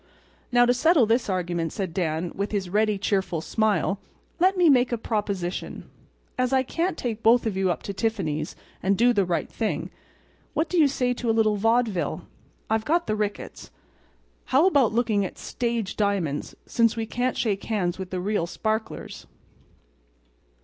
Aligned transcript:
"Now, 0.51 0.65
to 0.65 0.73
settle 0.73 1.05
this 1.05 1.29
argument," 1.29 1.71
said 1.73 1.93
Dan, 1.93 2.31
with 2.33 2.51
his 2.51 2.71
ready, 2.71 2.97
cheerful 2.97 3.39
smile, 3.39 3.99
"let 4.39 4.57
me 4.57 4.67
make 4.67 4.91
a 4.91 4.97
proposition. 4.97 5.91
As 6.39 6.51
I 6.51 6.63
can't 6.63 6.97
take 6.97 7.21
both 7.21 7.45
of 7.45 7.55
you 7.55 7.69
up 7.69 7.83
to 7.83 7.93
Tiffany's 7.93 8.55
and 8.81 8.97
do 8.97 9.13
the 9.13 9.25
right 9.25 9.47
thing, 9.47 9.91
what 10.55 10.69
do 10.69 10.79
you 10.79 10.87
say 10.87 11.13
to 11.13 11.29
a 11.29 11.37
little 11.37 11.55
vaudeville? 11.55 12.25
I've 12.67 12.83
got 12.83 13.05
the 13.05 13.15
tickets. 13.15 13.69
How 14.45 14.65
about 14.65 14.91
looking 14.91 15.23
at 15.23 15.37
stage 15.37 15.95
diamonds 15.97 16.55
since 16.65 16.95
we 16.95 17.05
can't 17.05 17.37
shake 17.37 17.65
hands 17.65 17.99
with 17.99 18.09
the 18.09 18.19
real 18.19 18.47
sparklers?" 18.47 19.27